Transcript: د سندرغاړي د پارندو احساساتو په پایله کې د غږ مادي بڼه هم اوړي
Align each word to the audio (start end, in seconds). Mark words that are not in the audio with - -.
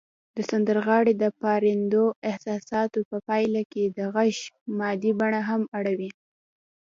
د 0.35 0.37
سندرغاړي 0.49 1.13
د 1.23 1.25
پارندو 1.41 2.03
احساساتو 2.29 2.99
په 3.09 3.17
پایله 3.27 3.61
کې 3.71 3.83
د 3.97 3.99
غږ 4.15 4.35
مادي 4.79 5.11
بڼه 5.19 5.41
هم 5.49 5.61
اوړي 5.75 6.09